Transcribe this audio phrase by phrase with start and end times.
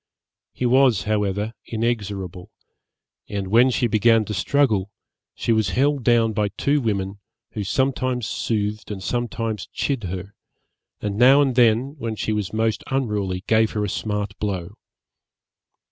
[0.51, 2.49] He was however inexorable;
[3.29, 4.89] and when she began to struggle,
[5.35, 7.19] she was held down by two women,
[7.51, 10.33] who sometimes soothed and sometimes chid her,
[11.01, 14.73] and now and then, when she was most unruly, gave her a smart blow.